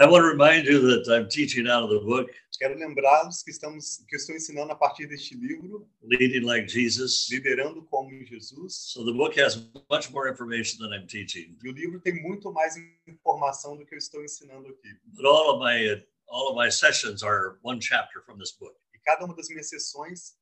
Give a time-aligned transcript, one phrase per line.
[0.00, 3.50] I want to remind you that I'm teaching out of the book Quero lembrá-los que
[3.50, 7.26] estamos que eu estou ensinando a partir deste livro, Leading Like Jesus.
[7.30, 8.74] liderando como Jesus.
[8.92, 9.56] So the book has
[9.90, 11.56] much more information than I'm teaching.
[11.62, 12.74] E o livro tem muito mais
[13.06, 14.88] informação do que eu estou ensinando aqui.
[15.14, 18.74] But all of my all of my sessions are one chapter from this book.
[18.94, 20.36] E cada uma das minhas sessões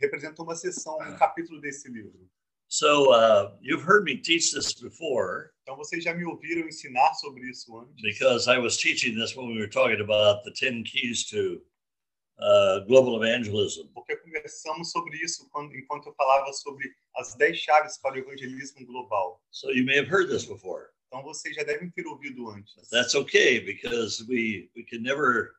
[0.00, 2.28] representa uma sessão, um capítulo desse livro.
[2.72, 7.48] So uh, you've heard me teach this before Então vocês já me ouviram ensinar sobre
[7.50, 8.00] isso antes.
[8.00, 11.60] because I was teaching this when we were talking about the 10 keys to
[12.38, 13.88] uh, global evangelism.
[13.92, 18.86] Porque conversamos sobre isso quando, enquanto eu falava sobre as 10 chaves para o evangelismo
[18.86, 19.42] global.
[19.50, 20.90] So you may have heard this before.
[21.08, 22.88] Então vocês já devem ter ouvido antes.
[22.88, 25.56] That's okay because we we can never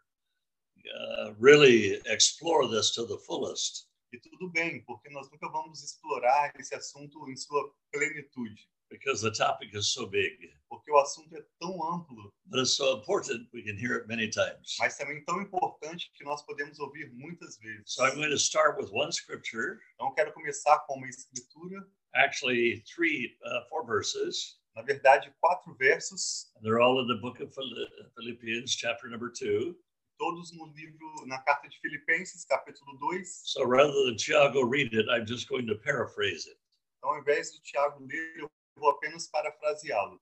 [0.88, 3.91] uh, really explore this to the fullest.
[4.13, 8.67] E tudo bem, porque nós nunca vamos explorar esse assunto em sua plenitude.
[8.89, 10.53] because the topic is so big.
[10.67, 14.29] Porque o assunto é tão amplo, But it's so important we can hear it many
[14.29, 14.75] times.
[14.79, 17.84] mas também tão importante que nós podemos ouvir muitas vezes.
[17.85, 21.87] So I'm going to start with one scripture, Então eu quero começar com uma escritura,
[22.13, 24.59] actually three, uh, four verses.
[24.75, 29.31] na verdade, quatro versos, And they're all in the book of Phil- Philippians, chapter number
[29.31, 29.77] two.
[30.22, 33.41] Todos no livro, na carta de Filipenses, capítulo 2.
[33.44, 36.58] So rather than Tiago read it, I'm just going to paraphrase it.
[37.00, 40.22] Então, ao invés do Tiago ler, eu vou apenas parafraseá-lo.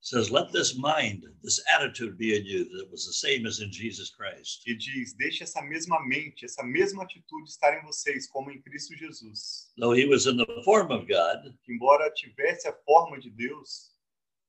[0.00, 3.70] Says, Let this mind, this attitude be in you that was the same as in
[3.70, 8.50] Jesus Christ, E diz: Deixe essa mesma mente, essa mesma atitude estar em vocês, como
[8.50, 9.70] em Cristo Jesus.
[9.76, 13.92] though he was in the form of God, embora tivesse a forma de Deus,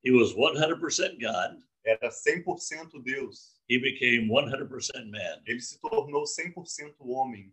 [0.05, 1.57] he was 100% God.
[1.85, 3.55] Era 100% Deus.
[3.67, 5.41] He became 100% man.
[5.47, 7.51] Ele se tornou 100% homem.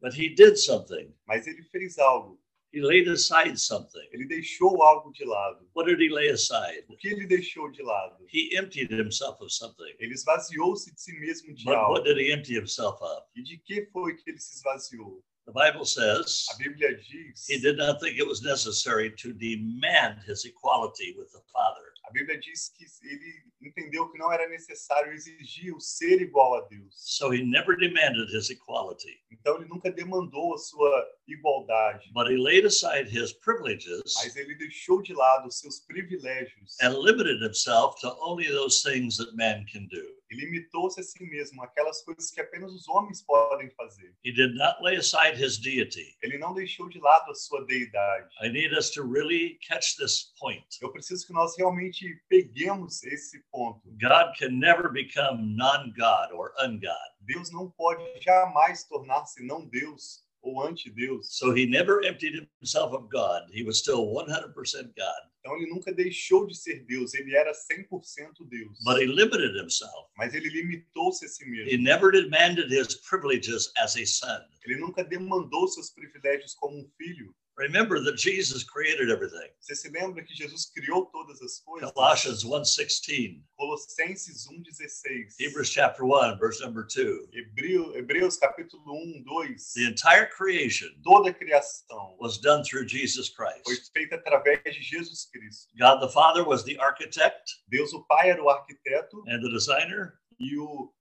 [0.00, 1.12] But he did something.
[1.26, 2.38] Mas ele fez algo.
[2.70, 4.06] He laid aside something.
[4.12, 5.66] Ele deixou algo de lado.
[5.72, 6.84] What did he lay aside?
[6.88, 8.16] O que ele deixou de lado?
[8.28, 9.94] He emptied himself of something.
[9.98, 11.92] Ele esvaziou-se de si mesmo de But algo.
[11.94, 13.22] what did he empty himself of?
[13.34, 15.22] E de que foi que ele se esvaziou?
[15.46, 17.46] The Bible says A Bíblia diz.
[17.48, 21.88] he did not think it was necessary to demand his equality with the Father.
[22.08, 26.66] A Bíblia diz que ele entendeu que não era necessário exigir o ser igual a
[26.66, 26.94] Deus.
[26.96, 32.38] So he never demanded his equality, Então ele nunca demandou a sua igualdade, but he
[32.38, 38.00] laid aside his privileges mas ele deixou de lado os seus privilégios and limited himself
[38.00, 40.17] to only those things that man can do.
[40.30, 44.14] E limitou-se a si mesmo aquelas coisas que apenas os homens podem fazer.
[44.24, 46.16] He did not lay aside his deity.
[46.22, 48.28] Ele não deixou de lado a sua deidade.
[48.42, 50.66] I need us to really catch this point.
[50.80, 53.80] Eu preciso que nós realmente peguemos esse ponto.
[54.00, 56.94] God can never become non God or ungod.
[57.20, 61.26] Deus não pode jamais tornar-se não Deus ou anti-Deus.
[61.36, 63.42] So he never emptied himself of God.
[63.52, 64.54] He was still 100%
[64.96, 68.78] God, Então ele nunca deixou de ser Deus, ele era 100% Deus.
[68.84, 70.10] but he limited himself.
[70.16, 71.82] Mas ele limitou-se a si He mesmo.
[71.84, 74.44] never demanded his privileges as a son.
[74.66, 77.34] Ele nunca demandou seus privilégios como um filho.
[77.58, 79.48] Remember that Jesus created everything.
[79.60, 81.90] Você se lembra que Jesus criou todas as coisas?
[81.92, 85.34] Colossians 1:16, Colossenses 1:16.
[85.40, 87.28] Hebrews chapter 1, verse number 2.
[87.34, 89.56] Hebreu, Hebreus capítulo 1, 2.
[89.74, 93.90] The entire creation Toda a criação was done through Jesus foi Christ.
[93.92, 95.72] feita através de Jesus Cristo.
[95.76, 100.20] God the Father was the architect Deus o Pai era o arquiteto and the designer,
[100.38, 100.92] e o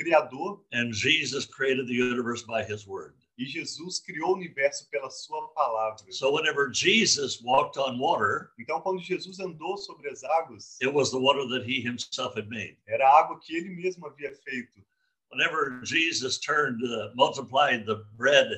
[0.00, 3.14] criador and Jesus created the universe by his word.
[3.38, 6.10] E Jesus criou o universo pela sua palavra.
[6.10, 11.10] So whenever Jesus walked on water, Então quando Jesus andou sobre as águas, it was
[11.10, 12.76] the water that he himself had made.
[12.86, 14.82] era a água que ele mesmo havia feito.
[15.30, 18.48] Whenever Jesus turned, uh, multiplied the bread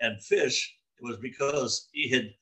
[0.00, 2.34] and fish, it was because he had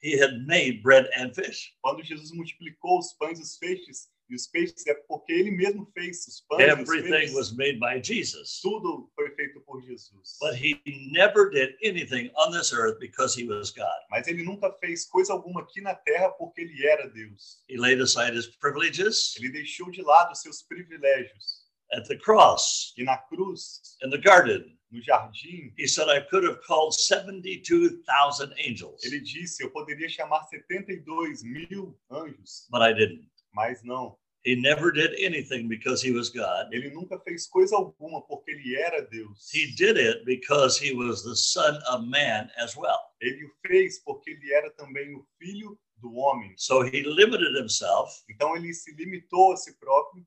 [0.00, 1.74] he had made bread and fish.
[1.82, 5.88] Quando Jesus multiplicou os pães e os peixes, e os peixes é porque ele mesmo
[5.94, 7.34] fez os pães Everything peixes.
[7.34, 8.60] was made by Jesus.
[8.60, 10.36] Tudo foi feito por Jesus.
[10.40, 10.80] But he
[11.12, 13.86] never did anything on this earth because he was God.
[14.10, 17.62] Mas ele nunca fez coisa alguma aqui na terra porque ele era Deus.
[17.68, 21.62] He laid aside his privileges Ele deixou de lado seus privilégios.
[21.92, 24.76] at the cross, E na cruz, in the garden.
[24.90, 30.42] no jardim, He said, I could have called 72,000 angels, ele disse: Eu poderia chamar
[30.48, 33.28] 72 mil anjos, but I didn't.
[33.52, 34.16] mas não.
[34.44, 36.66] He never did anything because he was God.
[36.70, 39.50] Ele nunca fez coisa alguma porque ele era Deus.
[39.50, 43.14] He did it because he was the Son of Man as well.
[43.22, 46.52] Ele o fez porque ele era também o filho do homem.
[46.58, 50.22] So he limited himself, Então ele se limitou a si próprio,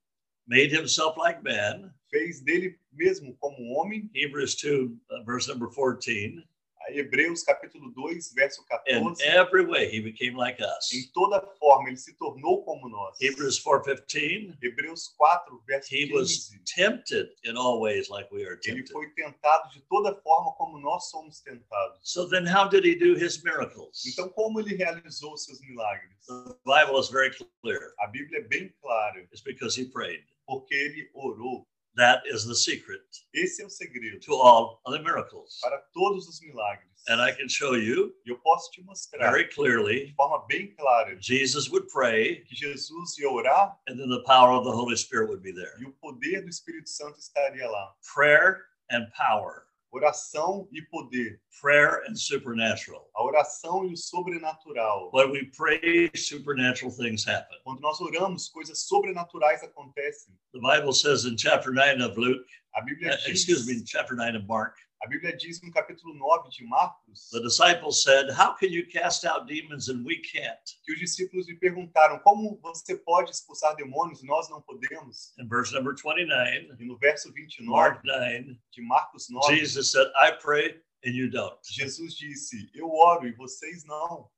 [0.47, 1.93] made himself like man.
[2.09, 4.09] fez dele mesmo como um homem.
[4.15, 6.43] Hebrews 2, uh, verse number 14.
[6.89, 9.23] Hebreus capítulo 2, verso In 14.
[9.27, 10.93] every way, he became like us.
[10.93, 13.17] Em toda forma, ele se tornou como nós.
[13.21, 16.61] Hebrews 4:15, Hebreus 4, verso he was 15.
[16.65, 18.91] tempted in all ways like we are Ele tempted.
[18.91, 21.99] foi tentado de toda forma como nós somos tentados.
[22.03, 24.03] So then how did he do his miracles?
[24.07, 26.15] Então, como ele realizou seus milagres?
[26.27, 27.31] The Bible is very
[27.63, 27.93] clear.
[27.99, 30.23] A Bíblia é bem clara, It's because he prayed.
[30.45, 31.67] porque ele orou.
[31.97, 33.01] That is the secret
[33.33, 35.59] Esse é o segredo to all other miracles.
[35.61, 36.87] para todos os milagres.
[37.09, 40.73] And I can show you E eu posso te mostrar very clearly de forma bem
[40.75, 44.95] clara Jesus would pray que Jesus ia orar and then the power of the Holy
[44.97, 45.73] Spirit would be there.
[45.79, 47.93] e o poder do Espírito Santo estaria lá.
[48.13, 49.66] Prayer and power,
[49.97, 51.39] Oração e poder.
[51.59, 53.09] prayer and supernatural.
[53.15, 55.09] A oração e o sobrenatural.
[55.11, 57.57] When we pray, supernatural things happen.
[57.63, 60.35] Quando nós oramos, coisas sobrenaturais acontecem.
[60.53, 62.45] The Bible says in chapter 9 of Luke,
[62.75, 66.13] A Bíblia uh, diz, excuse me, chapter 9 of Mark, a Bíblia diz no capítulo
[66.13, 70.59] 9 de Marcos the disciples said, How can you cast out demons and we can't?
[70.83, 75.33] que os discípulos lhe perguntaram: Como você pode expulsar demônios e nós não podemos?
[75.37, 80.07] In verse number 29, E no verso 29 Mark 9, de Marcos 9, Jesus said,
[80.15, 81.57] I pray and you don't.
[81.63, 84.29] Jesus disse: Eu oro e vocês não.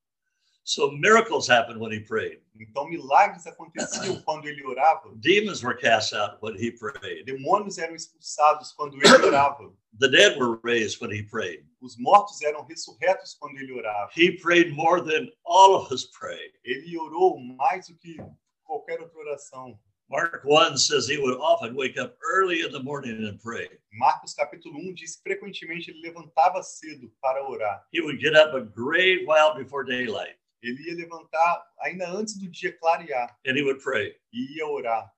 [0.64, 2.42] So miracles happened when he prayed.
[2.60, 5.16] Então milagres aconteciam quando ele orava.
[5.16, 7.26] Demons were cast out when he prayed.
[7.26, 9.74] Demônios eram expulsados quando ele orava.
[9.98, 11.66] The dead were raised when he prayed.
[11.82, 14.10] Os mortos eram ressurretos quando ele orava.
[14.14, 16.52] He prayed more than all of us pray.
[16.64, 18.18] Ele orou mais do que
[18.64, 19.78] qualquer outra oração.
[20.10, 23.70] Mark 1 says he would often wake up early in the morning and pray.
[23.94, 27.84] Marcos capítulo 1 diz que frequentemente ele levantava cedo para orar.
[27.92, 32.50] He would get up a great while before daylight Ele ia levantar ainda antes do
[32.50, 34.16] dia clarear and he would pray.
[34.34, 35.12] e ia orar.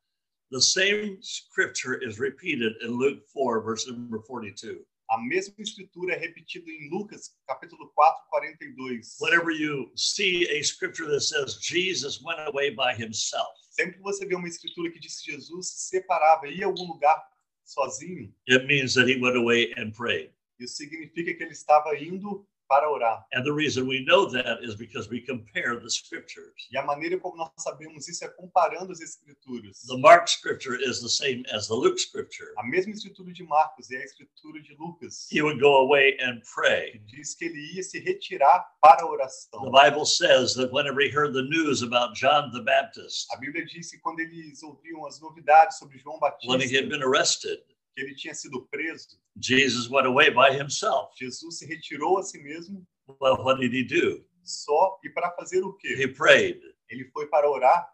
[0.52, 4.80] The same scripture is repeated in Luke 4, verse number 42.
[5.10, 9.16] A mesma escritura é repetida em Lucas capítulo 4, 42.
[9.22, 14.26] Whenever you see a scripture that says Jesus went away by himself, Sempre que você
[14.26, 17.16] vê uma escritura que diz que Jesus se separava e ia a algum lugar
[17.64, 20.34] sozinho, it means that he went away and prayed.
[20.60, 23.26] isso significa que ele estava indo para orar.
[23.34, 26.54] And the reason we know that is because we compare the scriptures.
[26.72, 29.82] E a maneira como nós sabemos isso é comparando as escrituras.
[29.90, 32.54] The Mark scripture is the same as the Luke scripture.
[32.58, 35.28] A mesma escritura de Marcos é a escritura de Lucas.
[35.30, 37.02] He would go away and pray.
[37.08, 39.72] diz que ele ia se retirar para a The oração.
[39.72, 43.92] Bible says that whenever he heard the news about John the Baptist, A Bíblia diz
[43.92, 46.18] que quando eles ouviam as novidades sobre João
[46.48, 47.60] when he had Batista, been arrested,
[47.96, 51.14] que ele tinha sido preso, Jesus went away by himself.
[51.18, 52.86] Jesus se retirou a si mesmo
[53.20, 54.24] Well, what did he do?
[54.44, 55.96] só e para fazer o quê?
[55.96, 56.60] He prayed.
[56.90, 57.88] Ele foi para orar.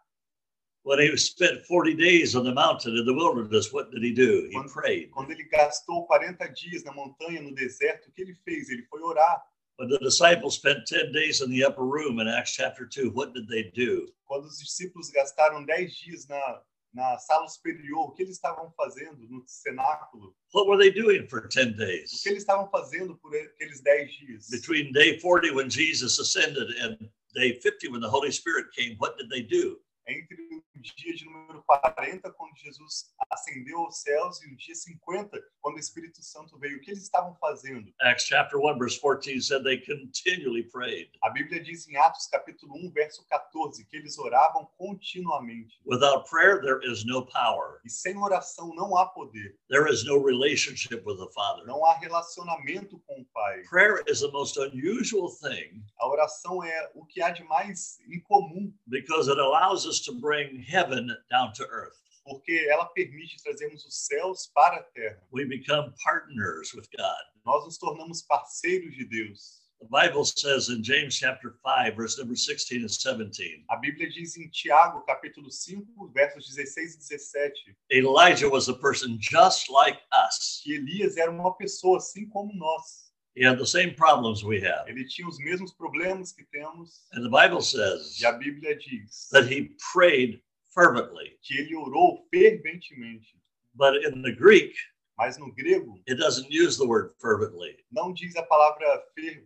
[0.84, 4.46] When he spent 40 days on the mountain in the wilderness, what did he do?
[4.46, 5.10] He Quando- prayed.
[5.10, 8.70] Quando ele gastou 40 dias na montanha, no deserto, o que ele fez?
[8.70, 9.42] Ele foi orar.
[9.78, 13.32] When the disciples spent 10 days in the upper room in Acts chapter 2, what
[13.32, 14.12] did they do?
[14.24, 16.62] Quando os discípulos gastaram 10 dias na,
[16.92, 20.34] na sala superior, o que eles estavam fazendo no cenáculo?
[20.52, 22.22] What were they doing for 10 days?
[22.22, 24.48] que eles estavam fazendo por aqueles 10 dias?
[24.50, 29.16] Between day 40 when Jesus ascended and day 50 when the Holy Spirit came, what
[29.18, 29.78] did they do?
[30.08, 30.36] Entre
[30.74, 35.76] o dia de número 40, quando Jesus ascendeu aos céus, e o dia 50, quando
[35.76, 36.78] o Espírito Santo veio.
[36.78, 37.92] O que eles estavam fazendo?
[38.00, 41.10] Acts chapter 1, verse 14 said they continually prayed.
[41.22, 45.78] A Bíblia diz em Atos capítulo 1, verso 14, que eles oravam continuamente.
[45.84, 47.80] Without prayer, there is no power.
[47.84, 51.66] E sem oração não há poder, There is no relationship with the Father.
[51.66, 53.62] não há relacionamento com o Pai.
[53.68, 58.72] Prayer is the most unusual thing A oração é o que há de mais incomum,
[58.86, 61.96] because it allows us to bring heaven down to earth.
[62.24, 65.18] porque ela permite trazermos os céus para a terra.
[65.32, 67.24] We become partners with God.
[67.46, 69.62] Nós nos tornamos parceiros de Deus.
[69.80, 74.36] The Bible says in James chapter 5, verse number 16 and 17, A Bíblia diz
[74.36, 80.60] em Tiago, capítulo 5, versos 16 e 17, Elijah was a person just like us.
[80.64, 83.07] que Elias era uma pessoa assim como nós.
[83.38, 84.88] He had the same problems we have.
[84.88, 87.06] Ele tinha os mesmos problemas que temos.
[87.12, 90.40] And the Bible says E a Bíblia diz that he prayed
[90.74, 91.38] fervently.
[91.42, 93.36] que ele orou ferventemente.
[93.74, 94.74] But in the Greek,
[95.16, 99.02] Mas no grego, it doesn't use the word fervently, não diz a palavra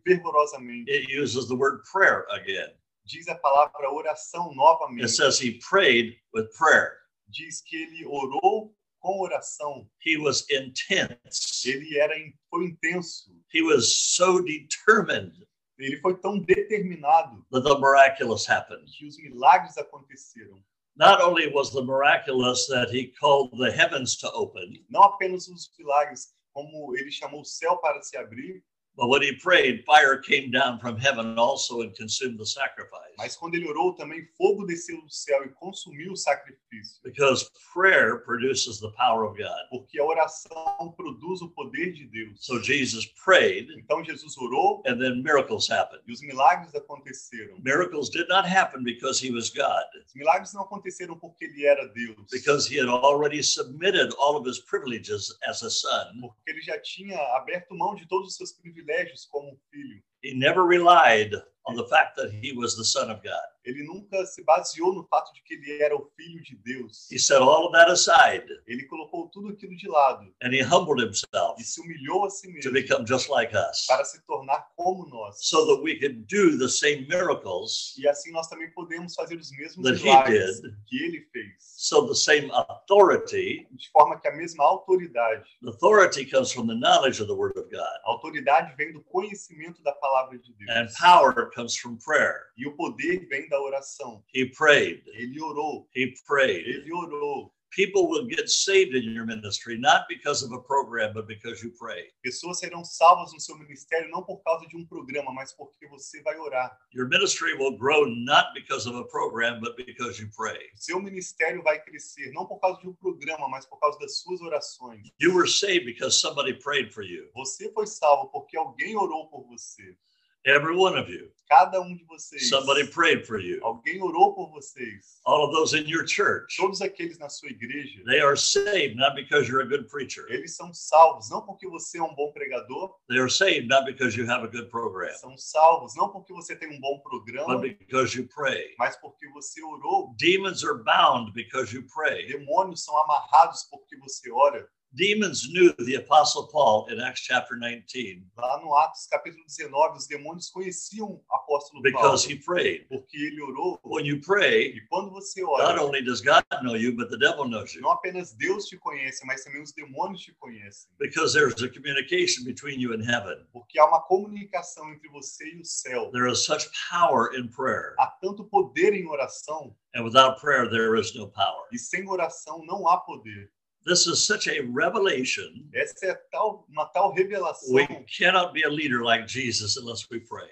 [0.07, 0.85] fervorosamente.
[0.89, 2.71] it uses the word prayer again.
[3.07, 5.05] Diz a palavra oração novamente.
[5.05, 6.99] It says he prayed with prayer.
[7.29, 9.87] Diz que ele orou com oração.
[10.07, 11.69] He was intense.
[11.69, 12.15] Ele era
[12.49, 13.35] foi intenso.
[13.53, 15.35] He was so determined
[15.79, 18.89] Ele foi tão determinado that the miraculous happened.
[18.97, 20.63] que os milagres aconteceram.
[20.97, 25.71] Not only was the miraculous that he called the heavens to open, Não apenas os
[25.79, 28.63] milagres, como ele chamou o céu para se abrir,
[28.95, 33.15] But when he prayed, fire came down from heaven also and consumed the sacrifice.
[33.17, 37.01] Mas quando ele orou, também fogo desceu do céu e consumiu o sacrifício.
[37.03, 39.49] Because prayer produces the power of God.
[39.71, 42.37] Porque a oração produz o poder de Deus.
[42.45, 46.03] So Jesus prayed, Então Jesus orou and then miracles happened.
[46.07, 47.59] e os milagres aconteceram.
[47.65, 51.87] Miracles did not happen because he was God, Os milagres não aconteceram porque ele era
[51.89, 52.17] Deus.
[52.31, 56.21] because he had already submitted all of his privileges as a son.
[56.21, 58.82] Porque ele já tinha aberto mão de todos os seus privilégios
[59.31, 60.01] como um filho.
[60.21, 61.35] He never relied
[61.67, 63.52] on the fact that he was the son of God.
[63.65, 67.11] Ele nunca se baseou no fato de que ele era o filho de Deus.
[67.11, 71.01] He set all of that aside Ele colocou tudo aquilo de lado and he humbled
[71.01, 74.67] himself e se humilhou a si to mesmo become just like us para se tornar
[74.77, 75.37] como nós.
[75.41, 79.51] so that we could do the same miracles E assim nós também podemos fazer os
[79.53, 80.75] mesmos that he milagres did.
[80.87, 81.55] que ele fez.
[81.59, 85.45] So the same authority, De forma que a mesma autoridade.
[85.63, 87.81] the authority comes from the knowledge of the word of God.
[88.05, 90.95] A autoridade vem do conhecimento da palavra de And Deus.
[90.99, 92.41] power comes from prayer.
[92.57, 94.25] E o poder vem da oração.
[94.35, 95.03] He prayed.
[95.09, 95.89] Ele orou.
[95.95, 96.67] He prayed.
[96.67, 97.53] Ele orou.
[97.75, 101.71] People will get saved in your ministry not because of a program, but because you
[101.71, 102.13] pray.
[102.23, 106.21] Pessoas serão salvas no seu ministério não por causa de um programa, mas porque você
[106.23, 106.77] vai orar.
[106.95, 110.69] Your ministry will grow not because of a program, but because you pray.
[110.75, 114.43] Seu ministério vai crescer não por causa de um programa, mas por causa das suas
[114.43, 115.09] orações.
[115.19, 117.31] You were saved because somebody prayed for you.
[117.35, 119.97] Você foi salvo porque alguém orou por você.
[120.45, 121.31] Every one of you.
[121.49, 122.49] Cada um de vocês.
[122.49, 123.61] Somebody prayed for you.
[123.63, 125.21] Alguém orou por vocês.
[125.27, 126.57] All of those in your church.
[126.57, 130.25] Todos aqueles na sua igreja, They are saved not because you're a good preacher.
[130.31, 134.17] eles são salvos não porque você é um bom pregador, They are saved not because
[134.19, 137.59] you have a good program, são salvos não porque você tem um bom but programa,
[137.61, 138.75] because you pray.
[138.79, 140.15] mas porque você orou.
[140.19, 142.27] Demons are bound because you pray.
[142.29, 144.67] Demônios são amarrados porque você ora.
[144.95, 150.07] Demons knew the Apostle Paul in Acts chapter 19 Lá no Atos capítulo 19, os
[150.07, 152.87] demônios conheciam o apóstolo Paulo because he prayed.
[152.89, 153.81] porque ele orou.
[153.85, 157.17] When you pray, E quando você not ora, only does God know you, but the
[157.17, 160.91] devil knows you não apenas Deus te conhece, mas também os demônios te conhecem.
[160.99, 163.47] because there's a communication between you and heaven.
[163.51, 166.11] Porque há uma comunicação entre você e o céu.
[166.13, 171.01] There is such power in prayer, Há tanto poder em oração and without prayer, there
[171.01, 171.67] is no power.
[171.73, 173.51] e sem oração não há poder.
[173.85, 175.69] This is such a revelation.
[175.75, 177.87] Essa é tal, uma tal revelação We
[178.19, 180.51] cannot be a leader like Jesus unless we pray.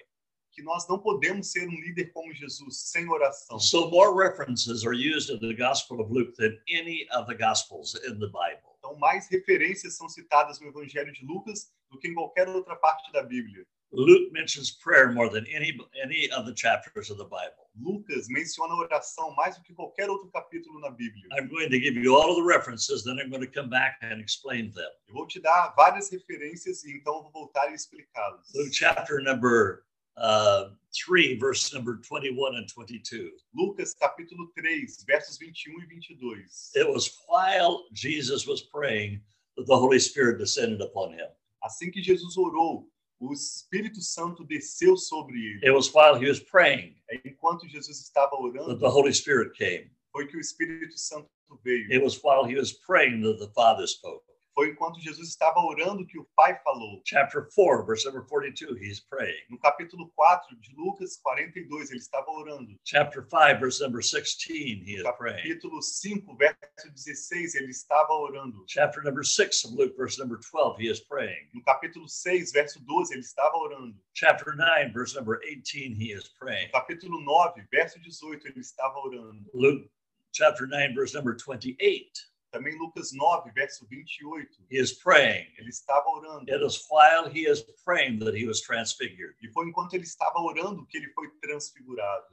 [0.53, 3.59] que nós não podemos ser um líder como Jesus sem oração.
[3.59, 7.95] So, more references are used in the Gospel of Luke than any of the Gospels
[8.05, 8.71] in the Bible.
[8.79, 13.13] Então, mais referências são citadas no Evangelho de Lucas do que em qualquer outra parte
[13.13, 13.67] da Bíblia.
[13.93, 17.69] Luke mentions prayer more than any any of the chapters of the Bible.
[17.81, 21.27] Lucas menciona oração mais do que qualquer outro capítulo na Bíblia.
[21.33, 23.99] I'm going to give you all of the references, then I'm going to come back
[24.03, 24.91] and explain them.
[25.09, 28.53] Eu vou te dar várias referências e então vou voltar e explicá-las.
[28.55, 29.85] Luke chapter number
[30.17, 33.33] uh, 3, verse number 21 and 22.
[33.55, 36.45] Lucas capítulo 3, versos 21 e 22.
[36.77, 39.21] It was while Jesus was praying
[39.57, 41.27] that the Holy Spirit descended upon him.
[41.65, 42.89] Assim que Jesus orou,
[43.21, 45.61] o Espírito Santo desceu sobre ele.
[45.63, 49.91] It was while he was praying Enquanto Jesus estava that orando, the Holy Spirit came.
[50.11, 51.29] foi que o Espírito Santo
[51.63, 51.93] veio.
[51.93, 54.25] It was while he was praying that the Father spoke.
[54.55, 57.01] Foi enquanto Jesus estava orando que o Pai falou.
[57.05, 59.45] Chapter 4, verse number 42, he's praying.
[59.49, 62.75] No capítulo 4 de Lucas 42, ele estava orando.
[62.85, 65.43] Chapter 5, verse number 16, he is No praying.
[65.43, 68.65] capítulo 5, verso 16, ele estava orando.
[68.67, 71.49] Chapter number 6 of Luke, verse number 12, he is praying.
[71.55, 73.95] No capítulo 6, verso 12, ele estava orando.
[74.15, 76.69] Chapter 9, verse number 18, he is praying.
[76.73, 79.49] No capítulo 9, verso 18, ele estava orando.
[79.55, 79.89] Luke
[80.33, 85.47] chapter 9, verse number 28, Também Lucas 9, verso 28, he is praying.
[85.57, 86.51] ele estava orando.
[86.51, 89.37] It is while he is praying that he was transfigured.
[89.41, 92.27] E foi enquanto ele estava orando que ele foi transfigurado.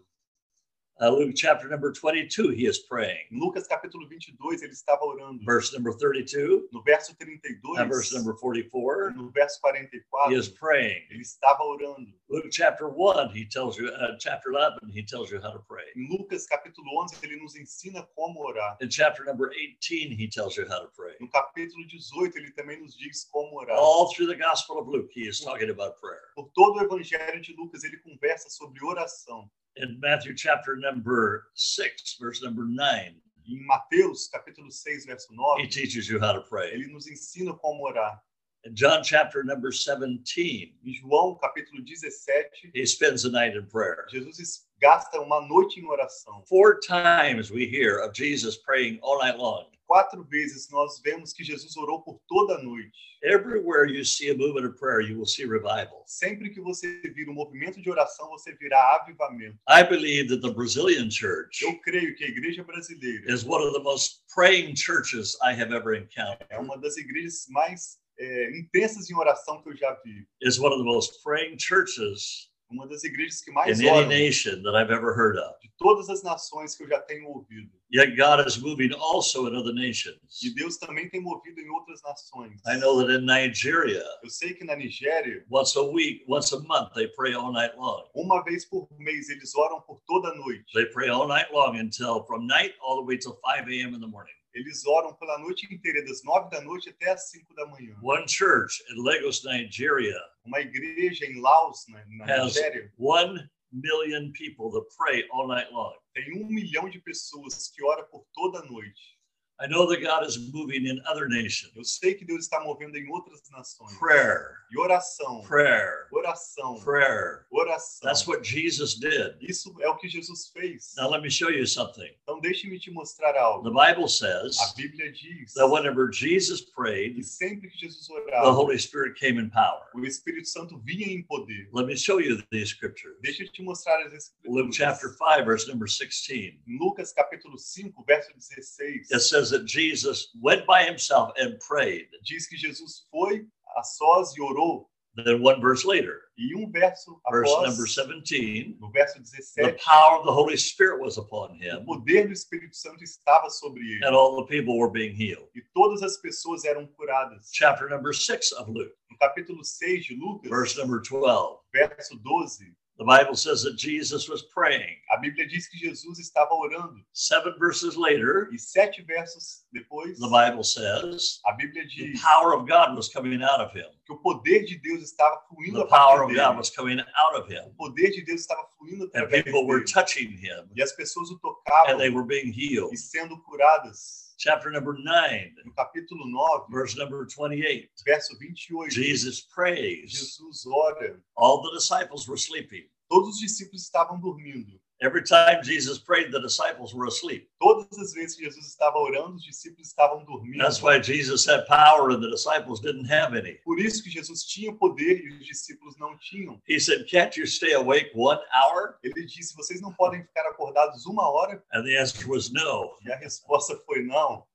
[0.99, 3.19] Uh, Luke chapter number 22, he is praying.
[3.31, 5.45] Lucas capítulo 22, ele estava orando.
[5.45, 10.49] Verse number 32 No verso 32, and verse number 44, no verso he 44, is
[10.49, 11.03] praying.
[11.11, 12.11] ele estava orando.
[12.29, 15.85] Luke chapter 1, he tells you, uh, chapter 11, he tells you how to pray.
[15.95, 18.75] Em Lucas capítulo 11, ele nos ensina como orar.
[18.81, 21.13] In chapter number 18, he tells you how to pray.
[21.21, 23.77] No capítulo 18, ele também nos diz como orar.
[23.77, 26.33] All through the Gospel of Luke, he is talking about prayer.
[26.35, 29.47] Por todo o evangelho de Lucas, ele conversa sobre oração.
[29.79, 33.15] In Matthew chapter number 6, verse number 9,
[33.49, 35.27] Em Mateus capítulo 6, verso
[35.59, 36.71] he teaches you how to pray.
[36.73, 38.19] ele nos ensina como orar.
[38.65, 44.05] In John chapter number 17, Em João capítulo 17, he spends the night in prayer.
[44.09, 46.43] Jesus gasta uma noite em oração.
[46.47, 49.65] Four times we hear of Jesus praying all night long.
[49.87, 52.91] Quatro vezes nós vemos que Jesus orou por toda a noite.
[53.23, 56.03] Everywhere you see a movement of prayer, you will see revival.
[56.05, 59.57] Sempre que você vir um movimento de oração, você virá avivamento.
[59.67, 63.73] I believe that the Brazilian church Eu creio que a igreja brasileira is one of
[63.73, 66.45] the most praying churches I have ever encountered.
[66.49, 70.27] é uma das igrejas mais é, intensas em oração que eu já vi.
[70.41, 74.07] Is one of the most praying churches Uma das igrejas que mais in any oram
[74.09, 75.55] nation that I've ever heard of.
[75.61, 77.71] de todas as nações que eu já tenho ouvido.
[77.93, 80.43] Yet God is moving also in other nations.
[80.43, 82.59] E Deus também tem movido em outras nações.
[82.67, 86.59] I know that in Nigeria, Eu sei que na Nigéria, once a week, once a
[86.59, 88.09] month, they pray all night long.
[88.13, 90.65] uma vez por mês, eles oram por toda a noite.
[90.73, 93.93] They pray all night long until from night all the way till 5 a.m.
[93.95, 94.33] in the morning.
[94.53, 97.95] Eles oram pela noite inteira, das nove da noite até as cinco da manhã.
[98.01, 104.31] One church in Lagos, Nigeria, Uma igreja em Laos, na, na Has- Nigéria, one million
[104.31, 105.93] people that pray all night long.
[106.13, 109.16] tem um milhão de pessoas que oram por toda a noite.
[109.59, 111.71] I know that God is moving in other nations.
[111.75, 113.97] Eu sei que Deus está movendo em outras nações.
[113.97, 117.45] Prayer, E oração, prayer, oração, prayer.
[117.49, 118.01] oração.
[118.07, 119.35] That's what Jesus did.
[119.41, 120.93] Isso é o que Jesus fez.
[120.97, 122.13] Now, let me show you something.
[122.23, 123.63] Então deixe-me te mostrar algo.
[123.63, 128.51] The Bible says A Bíblia diz that whenever Jesus prayed, que sempre que Jesus the
[128.51, 129.87] Holy Spirit came in power.
[129.95, 131.69] o Espírito Santo vinha em poder.
[131.73, 133.15] Let me show you these scriptures.
[133.21, 134.65] Deixa eu te mostrar as escrituras.
[134.65, 136.59] Luke chapter 5, verse number 16.
[136.67, 142.07] Lucas capítulo 5, verso 16, It says that Jesus went by himself and prayed.
[142.23, 143.45] diz que Jesus foi
[143.77, 144.87] a sós e orou.
[145.25, 149.17] Then one verse later, E um verso verse após, number 17, no verso
[149.55, 153.49] the power of the Holy Spirit was upon o him, poder do Espírito Santo estava
[153.49, 154.05] sobre ele.
[154.05, 155.47] and all the people were being healed.
[155.55, 157.49] E todas as pessoas eram curadas.
[157.51, 162.75] Chapter number 6 of Luke, No capítulo 6 de Lucas, verse number 12, verso 12,
[162.97, 164.95] the Bible says that Jesus was praying.
[165.15, 166.95] a Bíblia diz que Jesus estava orando.
[167.13, 172.53] Seven verses later, E sete versos depois, the Bible says a Bíblia the diz power
[172.55, 173.85] of God was coming out of him.
[174.05, 176.39] que o poder de Deus estava fluindo The a power of dele.
[176.39, 177.63] God was coming out of him.
[177.67, 179.91] O poder de Deus estava fluindo And people were dele.
[179.91, 182.93] touching him, E as pessoas o and tocavam they were being healed.
[182.93, 184.26] e sendo curadas.
[184.37, 187.89] Chapter number 9, No capítulo 9, verse number 28.
[188.05, 190.11] verso 28, Jesus prays.
[190.11, 191.17] Jesus ora.
[191.35, 192.83] All the disciples were sleeping.
[193.09, 194.79] Todos os discípulos estavam dormindo.
[194.99, 197.49] Every time Jesus prayed, the disciples were asleep.
[197.61, 200.57] Todas as vezes que Jesus estava orando, os discípulos estavam dormindo.
[200.57, 203.59] That's why Jesus had power and the disciples didn't have any.
[203.63, 206.59] Por isso que Jesus tinha poder e os discípulos não tinham.
[206.67, 208.97] He said, Can't you stay awake one hour?
[209.03, 211.63] Ele disse: Vocês não podem ficar acordados uma hora?
[211.73, 212.97] And the answer was no.
[213.05, 214.45] E a resposta foi não.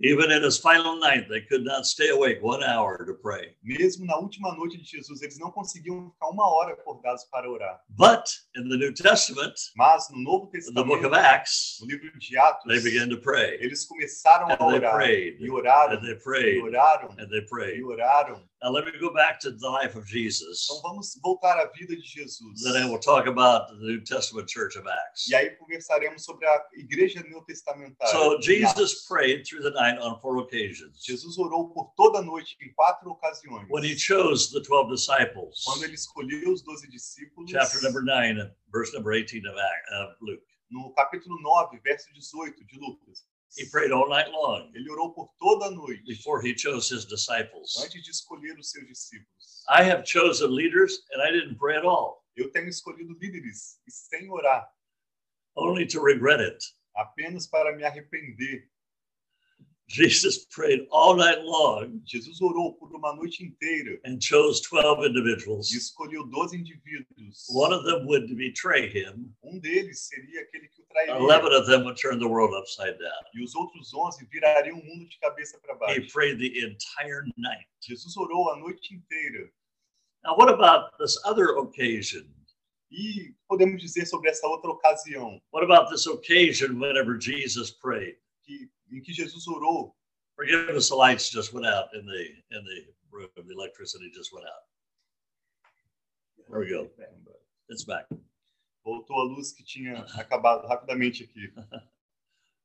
[0.00, 3.54] Even in his final night, they could not stay awake one hour to pray.
[3.62, 7.80] Mesmo na última noite de Jesus, eles não conseguiam ficar uma hora acordados para orar.
[7.90, 8.24] But
[8.56, 12.36] in the New Testament, Mas no Novo in the book of Acts, no livro de
[12.36, 13.56] Atos, they began to pray.
[13.60, 14.94] eles começaram a And they orar.
[14.96, 15.36] prayed.
[15.40, 15.96] E oraram.
[15.96, 16.62] And they E prayed.
[16.64, 17.10] oraram.
[17.16, 17.78] And they prayed.
[17.78, 18.42] E oraram.
[18.64, 20.66] Now let me go back to the life of Jesus.
[20.70, 22.62] Então vamos voltar à vida de Jesus.
[22.62, 25.28] Then I will talk about the New Testament church of Acts.
[25.28, 28.10] E aí conversaremos sobre a igreja neotestamentária.
[28.10, 31.04] So Jesus prayed through the night on four occasions.
[31.04, 33.68] Jesus orou por toda a noite em quatro ocasiões.
[33.68, 38.40] When he chose the 12 disciples, Quando ele escolheu os doze discípulos, chapter number 9,
[38.40, 43.26] and verse number 18 of Act, of Luke, no capítulo 9, verso 18 de Lucas,
[43.56, 47.04] he prayed all night long ele orou por toda a noite before he chose his
[47.04, 47.76] disciples.
[47.84, 49.64] antes de escolher os seus discípulos.
[49.68, 53.90] I have chosen leaders and I didn't pray at all, Eu tenho escolhido líderes e
[53.92, 54.66] sem orar,
[55.56, 56.58] only to regret it.
[56.96, 58.68] apenas para me arrepender.
[59.86, 65.08] Jesus prayed all night long Jesus orou por uma noite inteira and chose 12 e
[65.10, 65.70] individuals.
[65.72, 67.44] escolheu 12 indivíduos.
[67.50, 71.18] One of them would betray him, Um deles seria aquele que o trairia.
[71.18, 73.24] 11 of them would turn the world upside down.
[73.34, 76.00] E os outros 11 virariam o mundo de cabeça para baixo.
[76.00, 77.66] He prayed the entire night.
[77.80, 79.50] Jesus orou a noite inteira.
[80.24, 82.26] Now, what about this other occasion?
[82.90, 88.16] E podemos dizer sobre essa outra ocasião What about this occasion whenever Jesus prayed?
[88.44, 89.94] que, em que Jesus orou.
[90.36, 93.28] Forgive us, the lights just went out in the in the room.
[93.36, 94.64] The electricity just went out.
[96.48, 96.88] There we go.
[97.68, 98.06] It's back.
[98.84, 101.52] Voltou a luz que tinha acabado rapidamente aqui.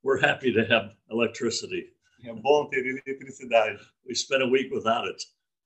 [0.03, 1.93] We're happy to have electricity.
[2.23, 3.79] É bom ter eletricidade.
[4.05, 5.23] We spent a week without it.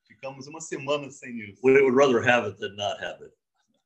[0.07, 1.59] Ficamos uma semana sem isso.
[1.63, 3.33] We would rather have it than not have it.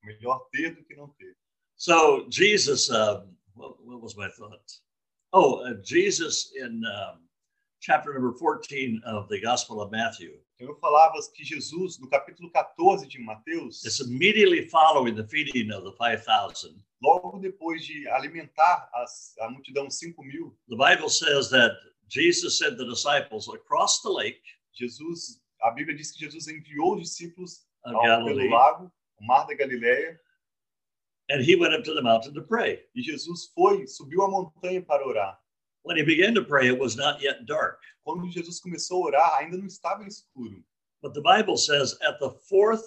[0.03, 1.35] Melhor ter do que não ter.
[1.75, 4.81] So Jesus, um, what, what was my thought?
[5.31, 7.26] Oh, uh, Jesus in um,
[7.79, 10.39] chapter number 14 of the Gospel of Matthew.
[10.55, 15.71] Então eu falava que Jesus, no capítulo 14 de Mateus, It's immediately following the feeding
[15.71, 16.75] of the 5,000.
[17.01, 21.75] logo depois de alimentar as, a multidão 5 mil, The Bible says that
[22.09, 24.41] Jesus sent the disciples across the lake
[24.73, 29.25] Jesus, a Bíblia diz que Jesus enviou os discípulos of ao, pelo Galilee, lago, o
[29.25, 30.19] mar da Galileia,
[31.29, 32.83] and he went up to the mountain to pray.
[32.95, 35.39] e Jesus foi, subiu a montanha para orar.
[35.87, 37.79] When he began to pray, it was not yet dark.
[38.03, 40.61] Quando Jesus começou a orar, ainda não estava escuro,
[41.01, 42.83] But the Bible says at the fourth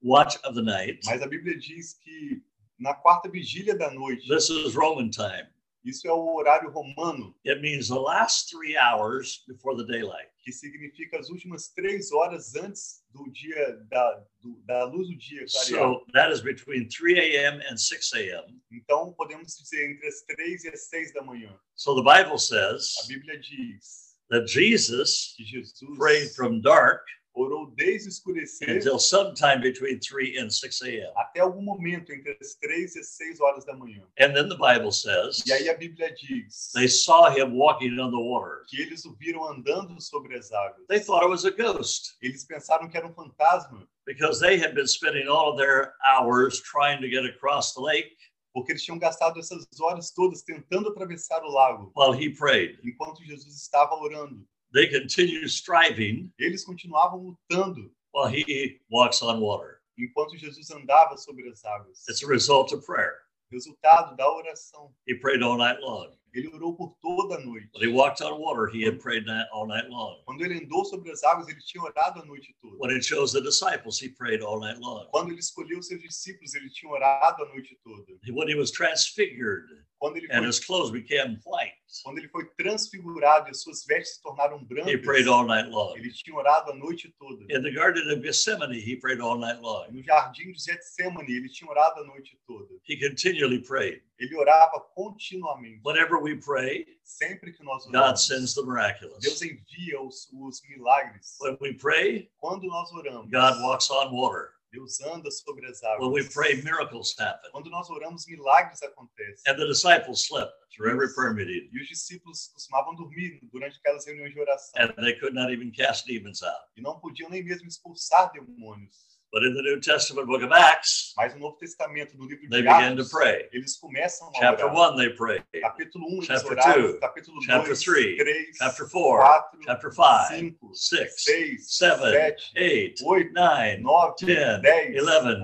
[0.00, 2.40] watch of the night, mas a Bíblia diz que
[2.78, 5.48] na quarta vigília da noite, this is Roman time.
[5.84, 10.29] isso é o horário romano, It means the last three hours before the daylight.
[10.42, 15.44] Que significa as últimas três horas antes do dia da, do- da luz do dia
[15.46, 15.80] clarear.
[15.80, 17.60] So that is between 3 a.m.
[17.70, 18.60] and 6 a.m.
[18.72, 21.54] Então, podemos dizer entre as três e as seis da manhã.
[21.74, 27.04] So the Bible A says Bíblia diz that Jesus que Jesus prayed from dark
[27.40, 31.12] orou desde escurecer until sometime between 3 and 6 a.m.
[31.16, 34.02] até algum momento entre as três e as seis horas da manhã.
[34.18, 38.10] And then the Bible says E aí a Bíblia diz they saw him walking on
[38.10, 38.64] the water.
[38.68, 40.86] que eles o viram andando sobre as águas.
[40.88, 44.74] They thought it was a ghost Eles pensaram que era um fantasma, because they had
[44.74, 48.16] been spending all of their hours trying to get across the lake
[48.52, 52.78] porque eles tinham gastado essas horas todas tentando atravessar o lago, while he prayed.
[52.82, 54.44] enquanto Jesus estava orando.
[54.72, 59.80] They continued striving Eles continuavam lutando while he walks on water.
[59.98, 62.04] enquanto Jesus andava sobre as águas.
[62.08, 63.14] It's a result of prayer.
[63.52, 64.92] Resultado da oração.
[65.06, 66.12] He prayed all night long.
[66.32, 67.68] Ele orou por toda a noite.
[67.72, 70.22] When he walked on water, he had prayed all night long.
[70.24, 72.76] Quando ele andou sobre as águas, ele tinha orado a noite toda.
[72.78, 75.08] When he chose the disciples, he prayed all night long.
[75.10, 78.12] Quando ele escolheu seus discípulos, ele tinha orado a noite toda.
[78.32, 79.64] When he was transfigured
[79.98, 83.84] Quando ele and foi, his clothes became white, quando ele foi transfigurado e as suas
[83.84, 85.96] vestes se tornaram he brancas, prayed all night long.
[85.96, 87.42] ele tinha orado a noite toda.
[87.52, 89.86] In the Garden of Gethsemane, he prayed all night long.
[89.90, 92.68] No jardim de Getsemane, ele tinha orado a noite toda.
[92.88, 94.02] He continually prayed.
[94.18, 95.80] Ele orava continuamente.
[95.84, 99.42] Whenever we pray, Sempre que nós God oramos, sends the Deus miraculous.
[99.42, 101.36] envia os, os milagres.
[101.40, 104.52] When we pray, Quando nós oramos, God walks on water.
[104.72, 106.32] Deus anda sobre as When we águas.
[106.32, 107.50] pray, miracles happen.
[107.50, 109.42] Quando nós oramos, milagres acontecem.
[109.52, 114.06] And the disciples slept through every prayer meeting, E os discípulos costumavam dormir durante aquelas
[114.06, 114.70] reuniões de oração.
[114.80, 116.66] and they could not even cast demons out.
[116.76, 119.09] E não podiam nem mesmo expulsar demônios.
[119.32, 122.62] But in the New Testament book of Acts, Mas no Novo Testamento, no livro they
[122.62, 123.48] de began to pray.
[123.54, 124.74] eles começam a Chapter orar.
[124.94, 125.44] 1, they prayed.
[125.54, 126.74] Capítulo 1, eles Chapter oraram.
[126.74, 131.98] two, Capítulo chapter 2, three, 3, Chapter 4, 4, chapter 5, 5, 6, 6, 7,
[131.98, 135.42] 7, 8, 8, 9, 9, 10, 10, 11, 11,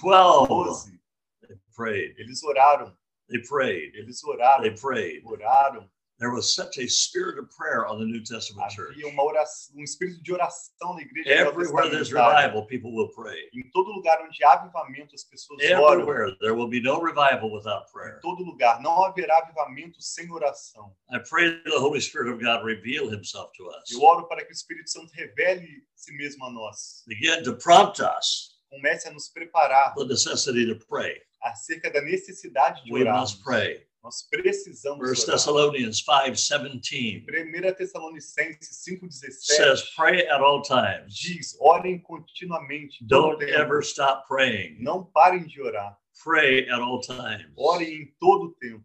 [0.00, 0.48] 12.
[0.48, 0.84] 12.
[1.48, 2.14] They prayed.
[2.18, 2.90] Eles oraram,
[3.30, 3.92] They prayed.
[3.96, 5.22] eles oraram, They prayed.
[5.24, 5.84] oraram.
[6.20, 8.90] There was such a spirit of prayer on the New Testament church.
[8.96, 13.48] Havia uma oração, um espírito de oração na igreja Everywhere there's revival, people will pray.
[13.54, 16.00] Em todo lugar onde há avivamento, as pessoas oram.
[16.02, 16.36] Everywhere.
[16.40, 18.18] There will be no revival without Em prayer.
[18.20, 18.80] todo lugar.
[18.82, 20.92] Não haverá avivamento sem oração.
[21.12, 23.88] I pray that the Holy Spirit of God reveal himself to us.
[23.92, 27.04] Eu oro para que o Espírito Santo revele si mesmo a nós.
[27.06, 31.22] Begin to prompt us Comece a nos preparar the necessity to pray.
[31.42, 33.20] acerca da necessidade de We orar.
[33.20, 33.86] must pray.
[34.08, 35.36] Nós precisamos First orar.
[35.36, 41.14] Thessalonians 5:17 1 Tessalonicenses 5,17 says, "Pray at all times.
[41.14, 43.04] diz: orem continuamente.
[43.06, 44.82] Don't ever stop praying.
[44.82, 45.94] Não parem de orar.
[46.24, 47.52] Pray at all times.
[47.54, 48.82] Orem em todo o tempo.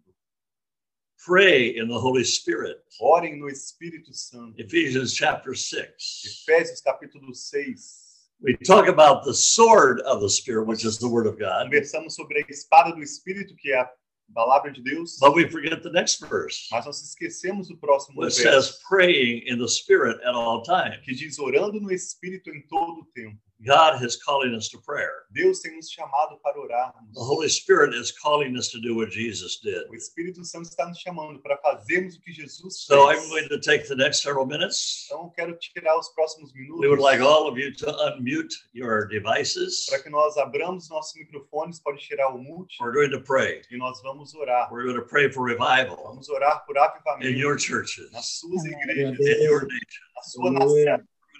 [1.26, 4.60] Pray in the Holy Spirit." Orem no Espírito Santo.
[4.60, 6.46] Ephesians chapter 6.
[6.46, 8.04] Efésios capítulo 6.
[8.42, 12.14] We talk about the sword of the Spirit, which is the Word of God, Conversamos
[12.14, 13.90] sobre a espada do Espírito, que é a
[14.34, 15.18] palavra de Deus.
[15.20, 19.44] but we forget the next verse, Mas nós esquecemos o próximo which verso, says, praying
[19.48, 20.98] in the Spirit at all times.
[21.04, 23.38] que diz orando no Espírito em todo o tempo.
[23.66, 25.24] God is calling us to prayer.
[25.32, 27.14] Deus tem nos chamado para orarmos.
[27.14, 29.88] The Holy Spirit is calling us to do what Jesus did.
[29.90, 33.10] O Espírito Santo está nos chamando para fazermos o que Jesus So.
[33.10, 35.06] I'm going to take the next several minutes.
[35.08, 39.08] Então, quero tirar os próximos minutos We would like all of you to unmute your
[39.08, 39.86] devices.
[39.88, 43.62] para que nós abramos nossos microfones, pode tirar o mute We're going to pray.
[43.72, 44.72] e nós vamos orar.
[44.72, 46.76] We're going to pray for revival Vamos orar por
[47.22, 49.68] in your churches, nas suas in your nation.
[50.16, 51.08] na sua nação.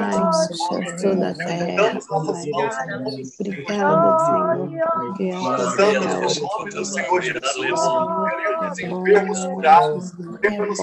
[0.04, 0.64] Jesus,
[1.02, 2.00] toda a terra,
[3.40, 4.70] obrigada, Senhor,
[5.10, 5.32] porque
[6.78, 7.82] a Senhor Jesus,
[8.90, 10.14] enfermos curados,
[10.44, 10.80] Jesus,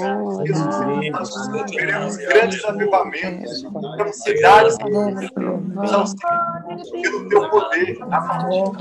[1.70, 3.62] queremos grandes avivamentos,
[3.96, 4.76] queremos cidades
[5.74, 6.49] Bye.
[6.76, 8.76] Pelo teu poder, a favor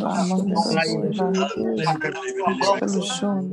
[2.80, 3.50] pelo chão,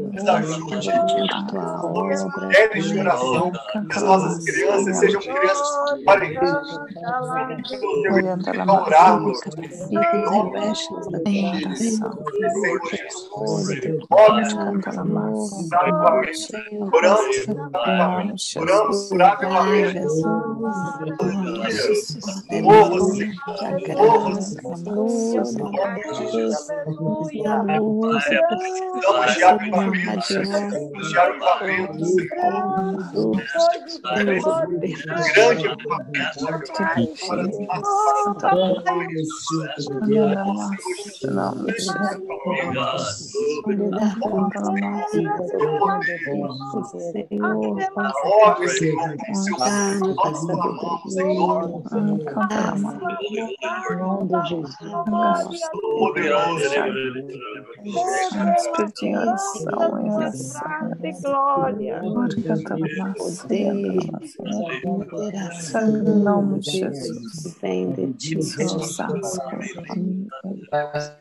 [1.95, 3.53] homens e mulheres de oração,
[3.91, 5.69] que as nossas crianças sejam crianças
[6.05, 6.51] parentes,
[7.71, 9.21] pelo teu espírito orar,
[9.91, 12.01] em nome do Senhor Jesus.
[13.33, 15.39] Óbvio, oramos por avivamento,
[16.93, 20.47] oramos por de avivamento, damos de avivamento, Senhor.
[23.97, 24.26] Óbvio,
[53.87, 55.05] Senhor, em nosso Senhor,
[55.99, 56.65] poderoso,
[57.85, 60.63] Espírito de oração e oração.
[61.23, 62.01] glória.
[62.03, 62.13] Em
[66.23, 67.59] nome de Jesus.
[67.61, 68.37] Vem de ti,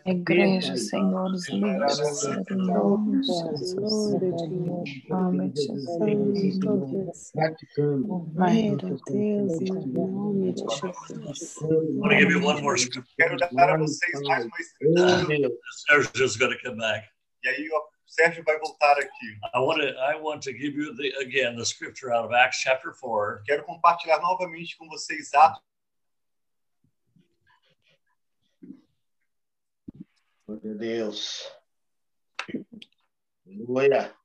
[0.06, 2.56] igreja, Senhor, os líderes, em
[3.22, 4.14] de Jesus.
[5.10, 7.34] Em nome de Jesus.
[8.36, 8.78] Meu
[9.08, 11.56] Deus, em nome de Jesus.
[12.86, 13.48] I want to give you one more scripture.
[13.48, 15.50] quero dar a vocês mais uma escritura.
[15.88, 17.08] Sergio's going to come back.
[17.44, 19.40] E aí o Sérgio vai voltar aqui.
[19.54, 22.60] I want to I want to give you the again the scripture out of Acts
[22.60, 23.42] chapter four.
[23.46, 25.62] Quero compartilhar novamente com vocês Atos
[30.48, 31.52] Glória a Deus.
[33.48, 34.16] Aleluia.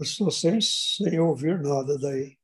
[0.00, 2.38] Eu estou sem, sem ouvir nada daí.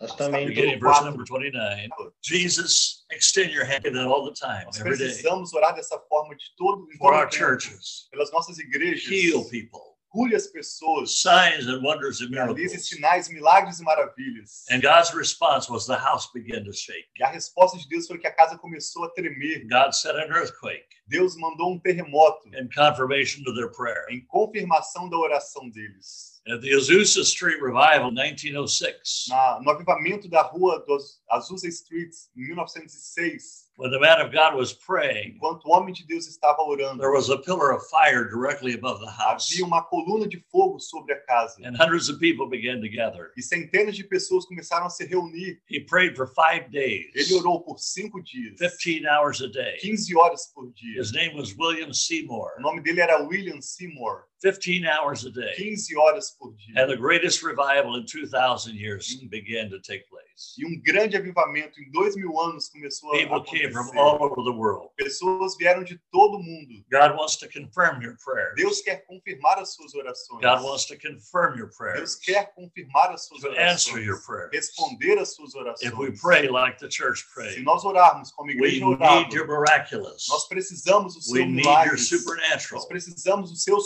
[0.00, 1.90] Nós também Beginning verse number 29.
[2.22, 6.44] Jesus, extend your hand all the time, Nós every day, precisamos orar dessa forma de
[6.56, 8.08] todo, em for our tempo, churches.
[8.10, 9.10] pelas nossas igrejas.
[9.12, 11.20] Heal people, Cure as pessoas.
[11.20, 12.88] signs and wonders and Realize miracles.
[12.88, 14.64] sinais, milagres e maravilhas.
[14.70, 17.08] And God's response was the house began to shake.
[17.18, 19.66] E a resposta de Deus foi que a casa começou a tremer.
[19.68, 24.04] God sent an earthquake Deus mandou um terremoto in confirmation to their prayer.
[24.10, 26.38] em confirmação da oração deles.
[26.46, 32.46] At the Azusa Street Revival, 1906, Na, no avivamento da rua dos Azusa Street, em
[32.48, 36.98] 1906, When the man of God was praying, Enquanto o homem de Deus estava orando,
[36.98, 40.80] there was a pillar of fire directly above the house, havia uma coluna de fogo
[40.80, 41.62] sobre a casa.
[41.62, 43.30] and hundreds of people began to gather.
[43.38, 45.60] E centenas de pessoas começaram a se reunir.
[45.68, 49.76] He prayed for five days, Ele orou por cinco dias, 15 hours a day.
[49.80, 51.00] 15 horas por dia.
[51.00, 52.54] His name was William Seymour.
[52.58, 55.54] O nome dele era William Seymour, 15 hours a day.
[55.56, 56.82] 15 horas por dia.
[56.82, 60.54] And the greatest revival in 2,000 years began to take place.
[60.56, 63.98] E um grande avivamento em dois mil anos começou a People came from acontecer.
[63.98, 64.90] all over the world.
[64.96, 66.84] Pessoas vieram de todo o mundo.
[66.92, 68.54] God wants to confirm your prayer.
[68.54, 70.40] Deus quer confirmar as suas orações.
[70.40, 74.26] God wants to confirm your Deus prayers, quer confirmar as suas to answer your orações.
[74.26, 74.50] prayer.
[74.52, 75.92] Responder as suas orações.
[75.92, 77.24] If we pray like the church
[77.54, 80.26] Se nós orarmos como a we igreja need orava, your miraculous.
[80.28, 81.98] nós precisamos do We seu need your milagre.
[81.98, 82.80] supernatural.
[82.80, 83.84] Nós precisamos do seu Your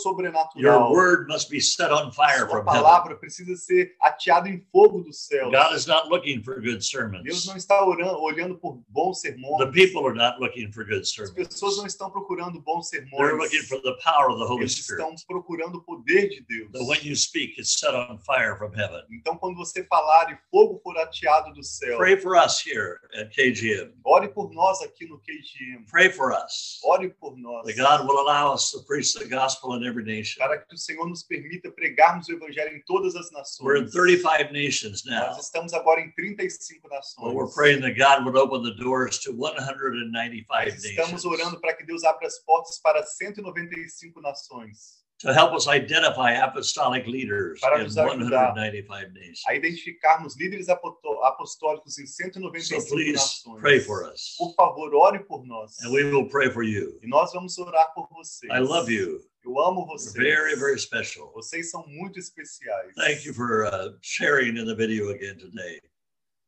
[0.51, 0.93] sobrenatural.
[0.93, 2.83] word must be set on fire Sua from heaven.
[2.83, 5.51] palavra precisa ser ateada em fogo dos céus.
[5.51, 7.47] God is not looking for good Deus sermons.
[7.47, 9.59] não está orando, olhando por bons sermões.
[9.59, 11.35] The people are not looking for good As sermons.
[11.35, 13.39] pessoas não estão procurando bons They're sermões.
[13.39, 15.03] looking for the power of the Holy Eles Spirit.
[15.03, 16.71] estão procurando o poder de Deus.
[16.73, 19.03] That when you speak, it's set on fire from heaven.
[19.11, 23.31] Então, quando você falar e fogo for ateado do céu, Pray for us here at
[23.35, 23.93] KGM.
[24.05, 25.85] ore por nós aqui no KGM.
[25.91, 26.81] Pray for us.
[26.85, 27.65] Ore por nós.
[27.67, 30.32] That God will allow us to preach the gospel in every nation.
[30.38, 33.92] Para que o Senhor nos permita pregarmos o Evangelho em todas as We're in nações.
[33.92, 35.27] 35 nations now.
[35.29, 37.55] Nós estamos agora em 35 But we're nações.
[37.55, 41.85] praying that God would open the doors to 195 Nós Estamos nations orando para que
[41.85, 45.02] Deus abra as portas para 195 nações.
[45.23, 48.55] To help us identify apostolic leaders Para in nos ajudar.
[48.55, 49.43] 195 nations.
[49.49, 53.61] A identificarmos líderes apostólicos em So 195 please nações.
[53.61, 54.35] pray for us.
[54.39, 55.79] Por favor, ore por nós.
[55.83, 56.99] And we will pray for you.
[57.03, 58.53] E nós vamos orar por vocês.
[58.53, 59.21] I love you.
[59.45, 60.13] Eu amo vocês.
[60.15, 61.33] very, very special.
[61.33, 62.93] Vocês são muito especiais.
[62.95, 65.81] Thank you for uh, sharing in the video again today.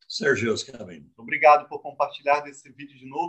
[0.07, 1.09] Sergio's coming.
[1.17, 3.23] Obrigado por compartilhar desse vídeo de novo.